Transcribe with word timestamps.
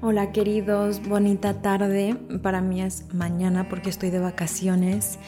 Hola 0.00 0.30
queridos, 0.30 1.02
bonita 1.08 1.60
tarde. 1.60 2.16
Para 2.40 2.60
mí 2.60 2.80
es 2.80 3.12
mañana 3.12 3.68
porque 3.68 3.90
estoy 3.90 4.10
de 4.10 4.20
vacaciones 4.20 5.18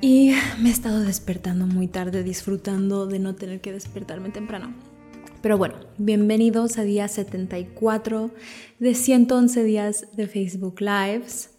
y 0.00 0.32
me 0.58 0.70
he 0.70 0.72
estado 0.72 1.00
despertando 1.00 1.66
muy 1.66 1.86
tarde 1.86 2.22
disfrutando 2.22 3.06
de 3.06 3.18
no 3.18 3.34
tener 3.34 3.60
que 3.60 3.72
despertarme 3.72 4.30
temprano. 4.30 4.72
Pero 5.42 5.58
bueno, 5.58 5.74
bienvenidos 5.98 6.78
a 6.78 6.84
día 6.84 7.06
74 7.06 8.30
de 8.78 8.94
111 8.94 9.64
días 9.64 10.06
de 10.16 10.26
Facebook 10.26 10.80
Lives. 10.80 11.55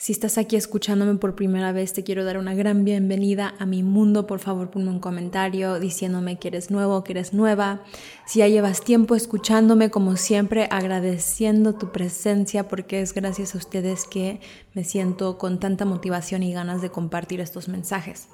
Si 0.00 0.12
estás 0.12 0.38
aquí 0.38 0.56
escuchándome 0.56 1.16
por 1.16 1.34
primera 1.34 1.72
vez, 1.72 1.92
te 1.92 2.02
quiero 2.02 2.24
dar 2.24 2.38
una 2.38 2.54
gran 2.54 2.84
bienvenida 2.84 3.54
a 3.58 3.66
mi 3.66 3.82
mundo. 3.82 4.26
Por 4.26 4.38
favor, 4.38 4.70
ponme 4.70 4.88
un 4.88 4.98
comentario 4.98 5.78
diciéndome 5.78 6.38
que 6.38 6.48
eres 6.48 6.70
nuevo, 6.70 7.04
que 7.04 7.12
eres 7.12 7.34
nueva. 7.34 7.82
Si 8.26 8.38
ya 8.38 8.48
llevas 8.48 8.80
tiempo 8.80 9.14
escuchándome, 9.14 9.90
como 9.90 10.16
siempre, 10.16 10.68
agradeciendo 10.70 11.74
tu 11.74 11.92
presencia 11.92 12.66
porque 12.66 13.02
es 13.02 13.12
gracias 13.12 13.54
a 13.54 13.58
ustedes 13.58 14.06
que 14.06 14.40
me 14.72 14.84
siento 14.84 15.36
con 15.36 15.60
tanta 15.60 15.84
motivación 15.84 16.42
y 16.42 16.52
ganas 16.54 16.80
de 16.80 16.90
compartir 16.90 17.40
estos 17.40 17.68
mensajes. 17.68 18.28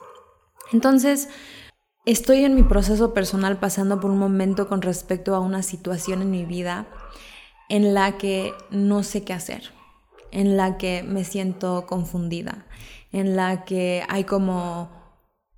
Entonces, 0.73 1.29
estoy 2.05 2.45
en 2.45 2.55
mi 2.55 2.63
proceso 2.63 3.13
personal 3.13 3.59
pasando 3.59 4.01
por 4.01 4.13
un 4.13 4.19
momento 4.19 4.69
con 4.69 4.83
respecto 4.83 5.35
a 5.35 5.41
una 5.41 5.63
situación 5.63 6.23
en 6.23 6.31
mi 6.31 6.45
vida 6.45 6.87
en 7.69 7.93
la 7.93 8.17
que 8.19 8.55
no 8.71 9.03
sé 9.03 9.25
qué 9.25 9.33
hacer 9.33 9.76
en 10.37 10.59
la 10.59 10.77
que 10.77 11.03
me 11.03 11.25
siento 11.25 11.87
confundida, 11.87 12.67
en 13.11 13.37
la 13.37 13.65
que 13.65 14.05
hay 14.11 14.25
como 14.25 14.91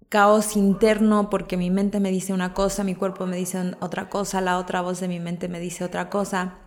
caos 0.09 0.57
interno 0.57 1.31
porque 1.31 1.57
mi 1.57 1.69
mente 1.69 1.99
me 1.99 2.13
dice 2.13 2.33
una 2.33 2.55
cosa, 2.55 2.85
mi 2.85 2.95
cuerpo 2.95 3.27
me 3.27 3.37
dice 3.37 3.75
otra 3.81 4.09
cosa, 4.09 4.41
la 4.41 4.57
otra 4.57 4.81
voz 4.81 5.01
de 5.01 5.09
mi 5.09 5.19
mente 5.19 5.49
me 5.49 5.59
dice 5.59 5.85
otra 5.85 6.09
cosa 6.09 6.59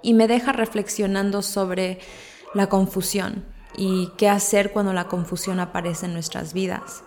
y 0.00 0.14
me 0.14 0.28
deja 0.28 0.52
reflexionando 0.52 1.42
sobre 1.42 1.98
la 2.54 2.68
confusión 2.68 3.44
y 3.76 4.12
qué 4.16 4.28
hacer 4.28 4.70
cuando 4.70 4.92
la 4.92 5.08
confusión 5.08 5.58
aparece 5.58 6.06
en 6.06 6.12
nuestras 6.12 6.52
vidas. 6.52 7.02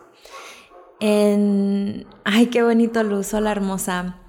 En... 0.99 2.05
Ay, 2.25 2.47
qué 2.47 2.63
bonito 2.63 3.01
luz, 3.01 3.33
hola 3.33 3.51
hermosa. 3.51 4.19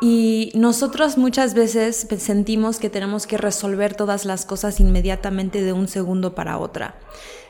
Y 0.00 0.50
nosotros 0.54 1.16
muchas 1.16 1.54
veces 1.54 2.06
sentimos 2.18 2.78
que 2.78 2.90
tenemos 2.90 3.26
que 3.26 3.38
resolver 3.38 3.94
todas 3.94 4.24
las 4.24 4.44
cosas 4.44 4.80
inmediatamente 4.80 5.62
de 5.62 5.72
un 5.72 5.88
segundo 5.88 6.34
para 6.34 6.58
otra. 6.58 6.96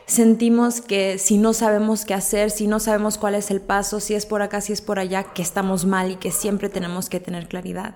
Sentimos 0.05 0.81
que 0.81 1.17
si 1.17 1.37
no 1.37 1.53
sabemos 1.53 2.05
qué 2.05 2.13
hacer, 2.13 2.51
si 2.51 2.67
no 2.67 2.79
sabemos 2.79 3.17
cuál 3.17 3.33
es 3.33 3.49
el 3.49 3.59
paso, 3.59 3.99
si 3.99 4.13
es 4.13 4.27
por 4.27 4.43
acá, 4.43 4.61
si 4.61 4.71
es 4.71 4.81
por 4.81 4.99
allá, 4.99 5.23
que 5.33 5.41
estamos 5.41 5.85
mal 5.85 6.11
y 6.11 6.15
que 6.17 6.31
siempre 6.31 6.69
tenemos 6.69 7.09
que 7.09 7.19
tener 7.19 7.47
claridad. 7.47 7.95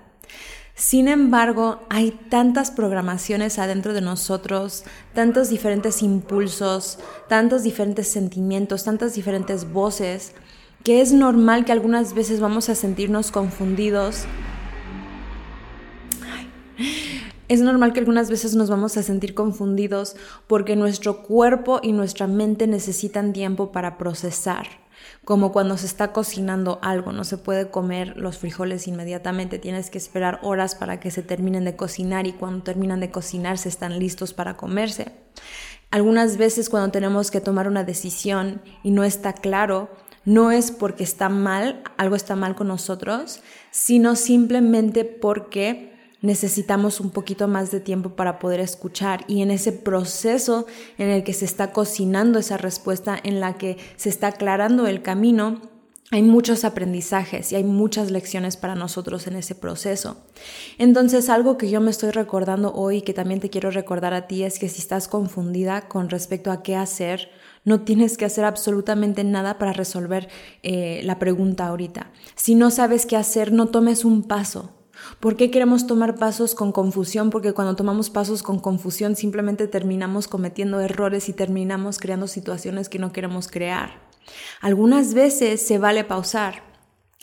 Sin 0.74 1.08
embargo, 1.08 1.80
hay 1.88 2.10
tantas 2.10 2.70
programaciones 2.70 3.58
adentro 3.58 3.92
de 3.92 4.00
nosotros, 4.00 4.84
tantos 5.14 5.50
diferentes 5.50 6.02
impulsos, 6.02 6.98
tantos 7.28 7.62
diferentes 7.62 8.08
sentimientos, 8.08 8.84
tantas 8.84 9.14
diferentes 9.14 9.72
voces 9.72 10.32
que 10.84 11.00
es 11.00 11.12
normal 11.12 11.64
que 11.64 11.72
algunas 11.72 12.14
veces 12.14 12.40
vamos 12.40 12.68
a 12.68 12.74
sentirnos 12.74 13.30
confundidos. 13.30 14.24
Es 17.48 17.60
normal 17.60 17.92
que 17.92 18.00
algunas 18.00 18.30
veces 18.30 18.54
nos 18.54 18.70
vamos 18.70 18.96
a 18.96 19.02
sentir 19.02 19.34
confundidos 19.34 20.14
porque 20.46 20.76
nuestro 20.76 21.22
cuerpo 21.22 21.80
y 21.82 21.92
nuestra 21.92 22.28
mente 22.28 22.66
necesitan 22.68 23.32
tiempo 23.32 23.72
para 23.72 23.98
procesar. 23.98 24.68
Como 25.24 25.52
cuando 25.52 25.76
se 25.76 25.86
está 25.86 26.12
cocinando 26.12 26.78
algo, 26.80 27.12
no 27.12 27.24
se 27.24 27.38
puede 27.38 27.68
comer 27.70 28.16
los 28.16 28.38
frijoles 28.38 28.86
inmediatamente, 28.86 29.58
tienes 29.58 29.90
que 29.90 29.98
esperar 29.98 30.38
horas 30.42 30.74
para 30.74 31.00
que 31.00 31.10
se 31.10 31.22
terminen 31.22 31.64
de 31.64 31.76
cocinar 31.76 32.26
y 32.26 32.32
cuando 32.32 32.62
terminan 32.62 33.00
de 33.00 33.10
cocinarse 33.10 33.68
están 33.68 33.98
listos 33.98 34.32
para 34.32 34.56
comerse. 34.56 35.12
Algunas 35.90 36.36
veces 36.36 36.70
cuando 36.70 36.92
tenemos 36.92 37.30
que 37.30 37.40
tomar 37.40 37.66
una 37.66 37.82
decisión 37.82 38.62
y 38.84 38.92
no 38.92 39.02
está 39.02 39.32
claro, 39.32 39.90
no 40.24 40.50
es 40.50 40.70
porque 40.70 41.04
está 41.04 41.28
mal, 41.28 41.82
algo 41.96 42.16
está 42.16 42.36
mal 42.36 42.54
con 42.54 42.68
nosotros, 42.68 43.40
sino 43.70 44.16
simplemente 44.16 45.04
porque 45.04 45.90
necesitamos 46.22 47.00
un 47.00 47.10
poquito 47.10 47.48
más 47.48 47.70
de 47.70 47.80
tiempo 47.80 48.10
para 48.10 48.38
poder 48.38 48.60
escuchar 48.60 49.24
y 49.26 49.42
en 49.42 49.50
ese 49.50 49.72
proceso 49.72 50.66
en 50.98 51.08
el 51.08 51.24
que 51.24 51.32
se 51.32 51.46
está 51.46 51.72
cocinando 51.72 52.38
esa 52.38 52.58
respuesta, 52.58 53.18
en 53.22 53.40
la 53.40 53.56
que 53.56 53.78
se 53.96 54.10
está 54.10 54.28
aclarando 54.28 54.86
el 54.86 55.02
camino, 55.02 55.62
hay 56.12 56.22
muchos 56.22 56.64
aprendizajes 56.64 57.52
y 57.52 57.56
hay 57.56 57.62
muchas 57.62 58.10
lecciones 58.10 58.56
para 58.56 58.74
nosotros 58.74 59.28
en 59.28 59.36
ese 59.36 59.54
proceso. 59.54 60.16
Entonces, 60.76 61.28
algo 61.28 61.56
que 61.56 61.70
yo 61.70 61.80
me 61.80 61.92
estoy 61.92 62.10
recordando 62.10 62.72
hoy 62.74 62.96
y 62.96 63.02
que 63.02 63.14
también 63.14 63.38
te 63.38 63.48
quiero 63.48 63.70
recordar 63.70 64.12
a 64.12 64.26
ti 64.26 64.42
es 64.42 64.58
que 64.58 64.68
si 64.68 64.80
estás 64.80 65.06
confundida 65.06 65.82
con 65.82 66.10
respecto 66.10 66.50
a 66.50 66.64
qué 66.64 66.74
hacer, 66.74 67.30
no 67.64 67.82
tienes 67.82 68.16
que 68.16 68.24
hacer 68.24 68.44
absolutamente 68.44 69.24
nada 69.24 69.58
para 69.58 69.72
resolver 69.72 70.28
eh, 70.62 71.00
la 71.04 71.18
pregunta 71.18 71.66
ahorita. 71.66 72.10
Si 72.34 72.54
no 72.54 72.70
sabes 72.70 73.06
qué 73.06 73.16
hacer, 73.16 73.52
no 73.52 73.66
tomes 73.66 74.04
un 74.04 74.22
paso. 74.22 74.76
¿Por 75.18 75.36
qué 75.36 75.50
queremos 75.50 75.86
tomar 75.86 76.16
pasos 76.16 76.54
con 76.54 76.72
confusión? 76.72 77.30
Porque 77.30 77.52
cuando 77.52 77.76
tomamos 77.76 78.10
pasos 78.10 78.42
con 78.42 78.58
confusión 78.58 79.16
simplemente 79.16 79.66
terminamos 79.66 80.28
cometiendo 80.28 80.80
errores 80.80 81.28
y 81.28 81.32
terminamos 81.32 81.98
creando 81.98 82.26
situaciones 82.26 82.88
que 82.88 82.98
no 82.98 83.12
queremos 83.12 83.48
crear. 83.48 84.08
Algunas 84.60 85.14
veces 85.14 85.66
se 85.66 85.78
vale 85.78 86.04
pausar, 86.04 86.62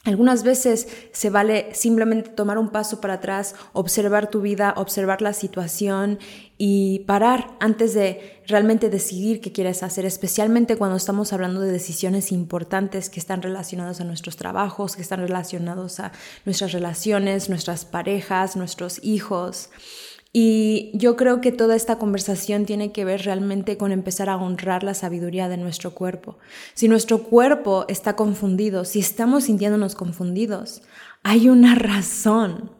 algunas 0.07 0.43
veces 0.43 0.87
se 1.11 1.29
vale 1.29 1.69
simplemente 1.73 2.29
tomar 2.29 2.57
un 2.57 2.69
paso 2.69 3.01
para 3.01 3.15
atrás, 3.15 3.55
observar 3.73 4.29
tu 4.29 4.41
vida, 4.41 4.73
observar 4.77 5.21
la 5.21 5.33
situación 5.33 6.19
y 6.57 6.99
parar 6.99 7.55
antes 7.59 7.93
de 7.93 8.41
realmente 8.47 8.89
decidir 8.89 9.41
qué 9.41 9.51
quieres 9.51 9.83
hacer, 9.83 10.05
especialmente 10.05 10.77
cuando 10.77 10.95
estamos 10.95 11.33
hablando 11.33 11.59
de 11.59 11.71
decisiones 11.71 12.31
importantes 12.31 13.09
que 13.09 13.19
están 13.19 13.41
relacionadas 13.41 13.99
a 13.99 14.05
nuestros 14.05 14.37
trabajos, 14.37 14.95
que 14.95 15.01
están 15.01 15.19
relacionados 15.19 15.99
a 15.99 16.11
nuestras 16.45 16.71
relaciones, 16.71 17.49
nuestras 17.49 17.85
parejas, 17.85 18.55
nuestros 18.55 19.03
hijos. 19.03 19.69
Y 20.33 20.91
yo 20.93 21.15
creo 21.15 21.41
que 21.41 21.51
toda 21.51 21.75
esta 21.75 21.97
conversación 21.97 22.65
tiene 22.65 22.91
que 22.91 23.05
ver 23.05 23.23
realmente 23.23 23.77
con 23.77 23.91
empezar 23.91 24.29
a 24.29 24.37
honrar 24.37 24.83
la 24.83 24.93
sabiduría 24.93 25.49
de 25.49 25.57
nuestro 25.57 25.91
cuerpo. 25.91 26.37
Si 26.73 26.87
nuestro 26.87 27.23
cuerpo 27.23 27.85
está 27.87 28.15
confundido, 28.15 28.85
si 28.85 28.99
estamos 28.99 29.45
sintiéndonos 29.45 29.95
confundidos, 29.95 30.81
hay 31.23 31.49
una 31.49 31.75
razón. 31.75 32.71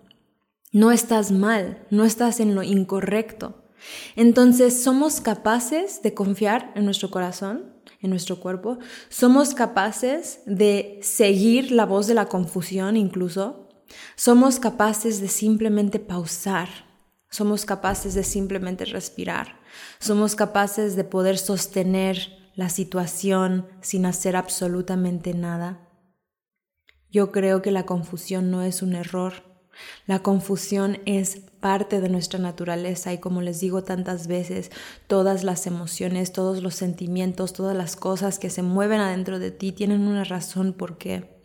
No 0.72 0.92
estás 0.92 1.32
mal, 1.32 1.86
no 1.90 2.04
estás 2.04 2.40
en 2.40 2.54
lo 2.54 2.64
incorrecto. 2.64 3.64
Entonces, 4.16 4.84
¿somos 4.84 5.22
capaces 5.22 6.02
de 6.02 6.14
confiar 6.14 6.72
en 6.76 6.86
nuestro 6.86 7.10
corazón, 7.10 7.74
en 8.02 8.10
nuestro 8.10 8.40
cuerpo? 8.40 8.78
¿Somos 9.10 9.54
capaces 9.54 10.42
de 10.46 11.00
seguir 11.02 11.72
la 11.72 11.86
voz 11.86 12.08
de 12.08 12.14
la 12.14 12.28
confusión 12.28 12.98
incluso? 12.98 13.70
¿Somos 14.16 14.60
capaces 14.60 15.22
de 15.22 15.30
simplemente 15.30 16.00
pausar? 16.00 16.68
Somos 17.30 17.66
capaces 17.66 18.14
de 18.14 18.24
simplemente 18.24 18.86
respirar. 18.86 19.60
Somos 20.00 20.36
capaces 20.36 20.96
de 20.96 21.04
poder 21.04 21.38
sostener 21.38 22.38
la 22.56 22.70
situación 22.70 23.68
sin 23.82 24.06
hacer 24.06 24.36
absolutamente 24.36 25.34
nada. 25.34 25.88
Yo 27.12 27.32
creo 27.32 27.62
que 27.62 27.72
la 27.72 27.86
confusión 27.86 28.50
no 28.52 28.64
es 28.64 28.82
un 28.82 28.96
error. 28.96 29.44
La 30.08 30.24
confusión 30.24 31.00
es 31.06 31.42
parte 31.60 32.02
de 32.02 32.10
nuestra 32.10 32.40
naturaleza 32.40 33.14
y 33.14 33.20
como 33.20 33.42
les 33.42 33.60
digo 33.60 33.84
tantas 33.84 34.28
veces, 34.28 34.72
todas 35.08 35.44
las 35.44 35.68
emociones, 35.68 36.32
todos 36.32 36.64
los 36.64 36.76
sentimientos, 36.76 37.54
todas 37.54 37.78
las 37.78 37.96
cosas 37.96 38.40
que 38.40 38.50
se 38.50 38.64
mueven 38.64 39.00
adentro 39.00 39.38
de 39.38 39.52
ti 39.52 39.72
tienen 39.72 40.02
una 40.02 40.24
razón 40.24 40.74
por 40.74 40.98
qué. 40.98 41.37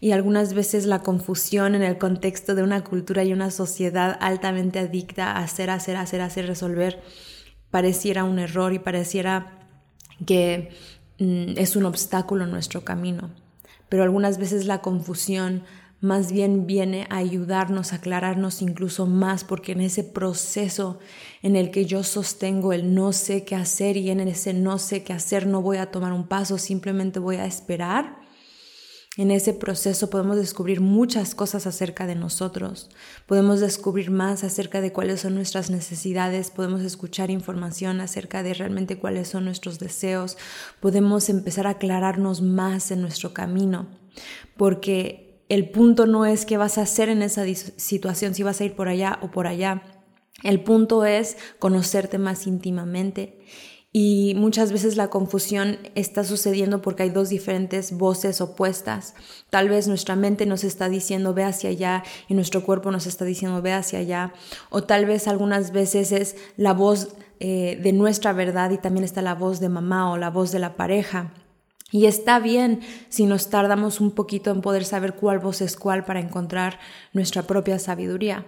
Y 0.00 0.12
algunas 0.12 0.54
veces 0.54 0.86
la 0.86 1.02
confusión 1.02 1.74
en 1.74 1.82
el 1.82 1.98
contexto 1.98 2.54
de 2.54 2.62
una 2.62 2.84
cultura 2.84 3.24
y 3.24 3.32
una 3.32 3.50
sociedad 3.50 4.18
altamente 4.20 4.78
adicta 4.78 5.32
a 5.32 5.38
hacer, 5.38 5.70
hacer, 5.70 5.96
hacer, 5.96 6.20
hacer, 6.20 6.46
resolver, 6.46 7.02
pareciera 7.70 8.24
un 8.24 8.38
error 8.38 8.72
y 8.72 8.78
pareciera 8.78 9.58
que 10.26 10.70
mm, 11.18 11.56
es 11.56 11.76
un 11.76 11.86
obstáculo 11.86 12.44
en 12.44 12.50
nuestro 12.50 12.84
camino. 12.84 13.30
Pero 13.88 14.02
algunas 14.02 14.38
veces 14.38 14.66
la 14.66 14.80
confusión 14.80 15.64
más 16.04 16.32
bien 16.32 16.66
viene 16.66 17.06
a 17.08 17.16
ayudarnos 17.16 17.92
a 17.92 17.96
aclararnos 17.96 18.60
incluso 18.60 19.06
más, 19.06 19.42
porque 19.42 19.72
en 19.72 19.80
ese 19.80 20.04
proceso 20.04 20.98
en 21.42 21.56
el 21.56 21.70
que 21.70 21.86
yo 21.86 22.02
sostengo 22.02 22.74
el 22.74 22.94
no 22.94 23.14
sé 23.14 23.44
qué 23.44 23.54
hacer 23.54 23.96
y 23.96 24.10
en 24.10 24.20
ese 24.20 24.52
no 24.52 24.78
sé 24.78 25.02
qué 25.02 25.14
hacer 25.14 25.46
no 25.46 25.62
voy 25.62 25.78
a 25.78 25.90
tomar 25.90 26.12
un 26.12 26.28
paso, 26.28 26.58
simplemente 26.58 27.20
voy 27.20 27.36
a 27.36 27.46
esperar, 27.46 28.18
en 29.16 29.30
ese 29.30 29.54
proceso 29.54 30.10
podemos 30.10 30.36
descubrir 30.36 30.80
muchas 30.80 31.34
cosas 31.34 31.66
acerca 31.66 32.06
de 32.06 32.16
nosotros, 32.16 32.90
podemos 33.26 33.60
descubrir 33.60 34.10
más 34.10 34.42
acerca 34.42 34.80
de 34.80 34.92
cuáles 34.92 35.20
son 35.20 35.36
nuestras 35.36 35.70
necesidades, 35.70 36.50
podemos 36.50 36.82
escuchar 36.82 37.30
información 37.30 38.00
acerca 38.00 38.42
de 38.42 38.54
realmente 38.54 38.98
cuáles 38.98 39.28
son 39.28 39.44
nuestros 39.44 39.78
deseos, 39.78 40.36
podemos 40.80 41.28
empezar 41.28 41.66
a 41.66 41.70
aclararnos 41.70 42.42
más 42.42 42.90
en 42.90 43.02
nuestro 43.02 43.32
camino, 43.32 43.86
porque 44.56 45.44
el 45.48 45.70
punto 45.70 46.06
no 46.06 46.26
es 46.26 46.44
qué 46.44 46.56
vas 46.56 46.78
a 46.78 46.82
hacer 46.82 47.08
en 47.08 47.22
esa 47.22 47.44
situación, 47.76 48.34
si 48.34 48.42
vas 48.42 48.60
a 48.60 48.64
ir 48.64 48.74
por 48.74 48.88
allá 48.88 49.18
o 49.22 49.30
por 49.30 49.46
allá. 49.46 49.82
El 50.42 50.62
punto 50.62 51.04
es 51.04 51.36
conocerte 51.58 52.18
más 52.18 52.46
íntimamente. 52.46 53.38
Y 53.96 54.34
muchas 54.34 54.72
veces 54.72 54.96
la 54.96 55.06
confusión 55.06 55.78
está 55.94 56.24
sucediendo 56.24 56.82
porque 56.82 57.04
hay 57.04 57.10
dos 57.10 57.28
diferentes 57.28 57.96
voces 57.96 58.40
opuestas. 58.40 59.14
Tal 59.50 59.68
vez 59.68 59.86
nuestra 59.86 60.16
mente 60.16 60.46
nos 60.46 60.64
está 60.64 60.88
diciendo 60.88 61.32
ve 61.32 61.44
hacia 61.44 61.70
allá 61.70 62.02
y 62.26 62.34
nuestro 62.34 62.64
cuerpo 62.64 62.90
nos 62.90 63.06
está 63.06 63.24
diciendo 63.24 63.62
ve 63.62 63.72
hacia 63.72 64.00
allá. 64.00 64.32
O 64.68 64.82
tal 64.82 65.06
vez 65.06 65.28
algunas 65.28 65.70
veces 65.70 66.10
es 66.10 66.34
la 66.56 66.72
voz 66.72 67.14
eh, 67.38 67.78
de 67.80 67.92
nuestra 67.92 68.32
verdad 68.32 68.72
y 68.72 68.78
también 68.78 69.04
está 69.04 69.22
la 69.22 69.36
voz 69.36 69.60
de 69.60 69.68
mamá 69.68 70.10
o 70.10 70.16
la 70.16 70.30
voz 70.30 70.50
de 70.50 70.58
la 70.58 70.74
pareja. 70.74 71.32
Y 71.92 72.06
está 72.06 72.40
bien 72.40 72.80
si 73.10 73.26
nos 73.26 73.48
tardamos 73.48 74.00
un 74.00 74.10
poquito 74.10 74.50
en 74.50 74.60
poder 74.60 74.84
saber 74.84 75.14
cuál 75.14 75.38
voz 75.38 75.60
es 75.60 75.76
cuál 75.76 76.04
para 76.04 76.18
encontrar 76.18 76.80
nuestra 77.12 77.44
propia 77.44 77.78
sabiduría. 77.78 78.44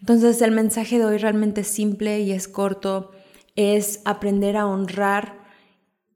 Entonces 0.00 0.42
el 0.42 0.50
mensaje 0.50 0.98
de 0.98 1.04
hoy 1.04 1.18
realmente 1.18 1.60
es 1.60 1.68
simple 1.68 2.22
y 2.22 2.32
es 2.32 2.48
corto, 2.48 3.12
es 3.56 4.00
aprender 4.04 4.56
a 4.56 4.66
honrar 4.66 5.38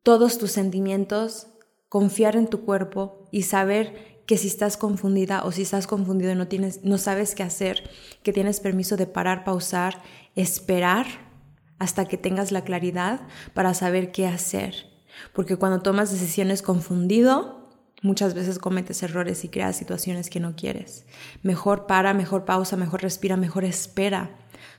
todos 0.02 0.38
tus 0.38 0.52
sentimientos, 0.52 1.48
confiar 1.88 2.36
en 2.36 2.48
tu 2.48 2.64
cuerpo 2.64 3.28
y 3.30 3.42
saber 3.42 4.22
que 4.26 4.36
si 4.36 4.48
estás 4.48 4.76
confundida 4.76 5.42
o 5.44 5.52
si 5.52 5.62
estás 5.62 5.86
confundido 5.86 6.32
y 6.32 6.34
no, 6.34 6.48
tienes, 6.48 6.84
no 6.84 6.98
sabes 6.98 7.34
qué 7.34 7.42
hacer, 7.42 7.90
que 8.22 8.32
tienes 8.32 8.60
permiso 8.60 8.96
de 8.96 9.06
parar, 9.06 9.44
pausar, 9.44 10.02
esperar 10.34 11.06
hasta 11.78 12.06
que 12.06 12.18
tengas 12.18 12.52
la 12.52 12.64
claridad 12.64 13.20
para 13.54 13.72
saber 13.72 14.12
qué 14.12 14.26
hacer 14.26 14.88
porque 15.32 15.56
cuando 15.56 15.80
tomas 15.80 16.10
decisiones 16.10 16.62
confundido, 16.62 17.68
muchas 18.02 18.34
veces 18.34 18.58
cometes 18.58 19.02
errores 19.02 19.44
y 19.44 19.48
creas 19.48 19.76
situaciones 19.76 20.30
que 20.30 20.40
no 20.40 20.54
quieres. 20.56 21.06
Mejor 21.42 21.86
para, 21.86 22.14
mejor 22.14 22.44
pausa, 22.44 22.76
mejor 22.76 23.02
respira, 23.02 23.36
mejor 23.36 23.64
espera. 23.64 24.30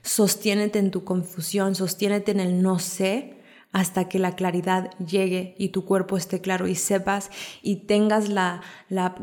Sostiénete 0.02 0.78
en 0.78 0.90
tu 0.90 1.04
confusión, 1.04 1.74
sostiénete 1.74 2.32
en 2.32 2.40
el 2.40 2.62
no 2.62 2.78
sé 2.78 3.40
hasta 3.72 4.08
que 4.08 4.18
la 4.18 4.34
claridad 4.34 4.90
llegue 4.98 5.54
y 5.58 5.68
tu 5.68 5.84
cuerpo 5.84 6.16
esté 6.16 6.40
claro 6.40 6.66
y 6.66 6.74
sepas 6.74 7.30
y 7.62 7.86
tengas 7.86 8.28
la, 8.28 8.62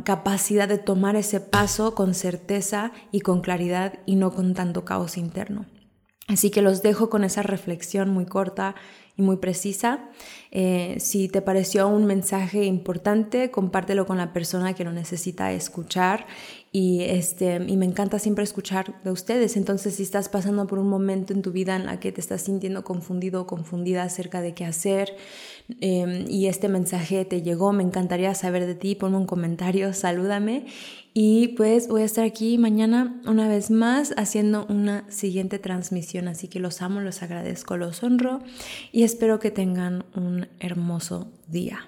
capacidad 0.06 0.68
de 0.68 0.78
tomar 0.78 1.16
ese 1.16 1.40
paso 1.40 1.96
con 1.96 2.14
certeza 2.14 2.92
y 3.12 3.22
con 3.22 3.42
claridad 3.42 4.00
y 4.06 4.16
no 4.16 4.32
con 4.34 4.54
tanto 4.54 4.86
caos 4.86 5.18
interno. 5.18 5.66
Así 6.28 6.50
que 6.50 6.62
los 6.62 6.82
dejo 6.82 7.10
con 7.10 7.24
esa 7.24 7.42
reflexión 7.42 8.10
muy 8.10 8.26
corta 8.26 8.76
y 9.16 9.22
muy 9.22 9.38
precisa. 9.38 10.10
Eh, 10.52 10.98
si 11.00 11.30
te 11.30 11.42
pareció 11.42 11.88
un 11.88 12.06
mensaje 12.06 12.66
importante, 12.66 13.50
compártelo 13.50 14.06
con 14.06 14.18
la 14.18 14.34
persona 14.34 14.74
que 14.74 14.84
lo 14.84 14.92
necesita 14.92 15.54
escuchar 15.54 16.28
y, 16.72 17.02
este, 17.04 17.56
y 17.66 17.78
me 17.78 17.86
encanta 17.86 18.20
siempre 18.20 18.44
escuchar 18.44 19.02
de 19.04 19.12
ustedes. 19.12 19.58
Entonces, 19.58 19.96
si 19.96 20.04
estás 20.04 20.30
pasando 20.30 20.68
por 20.68 20.80
un 20.80 20.90
momento 20.90 21.34
en 21.34 21.42
tu 21.42 21.52
vida 21.52 21.76
en 21.76 21.86
la 21.86 22.00
que 22.00 22.12
te 22.12 22.22
estás 22.22 22.42
sintiendo 22.42 22.84
confundido 22.84 23.42
o 23.42 23.48
confundida 23.48 24.04
acerca 24.04 24.42
de 24.42 24.54
qué 24.54 24.66
hacer 24.66 25.16
em, 25.82 26.26
y 26.30 26.48
este 26.48 26.68
mensaje 26.68 27.24
te 27.26 27.42
llegó, 27.42 27.72
me 27.74 27.84
encantaría 27.84 28.34
saber 28.36 28.66
de 28.66 28.76
ti. 28.76 28.96
Ponme 28.96 29.18
un 29.18 29.26
comentario, 29.26 29.94
salúdame. 29.94 30.66
Y 31.14 31.50
pues 31.50 31.88
voy 31.88 32.04
a 32.04 32.06
estar 32.06 32.26
aquí 32.26 32.58
mañana 32.58 33.20
una 33.26 33.48
vez 33.48 33.72
más 33.72 34.14
haciendo 34.18 34.66
una 34.70 35.10
siguiente 35.10 35.58
transmisión. 35.58 36.28
Así 36.28 36.48
que 36.48 36.60
los 36.60 36.82
amo, 36.82 37.00
los 37.00 37.24
agradezco, 37.24 37.76
los 37.78 38.04
honro 38.04 38.40
y 38.92 39.04
espero 39.04 39.40
que 39.40 39.50
tengan 39.50 40.06
un 40.16 40.48
hermoso 40.60 41.32
día. 41.48 41.88